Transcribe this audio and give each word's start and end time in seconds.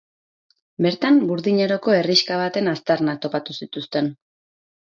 Bertan 0.85 1.19
Burdin 1.31 1.61
Aroko 1.65 1.95
herrixka 1.97 2.39
baten 2.41 2.73
aztarnak 2.75 3.23
topatu 3.27 3.59
zituzten. 3.63 4.13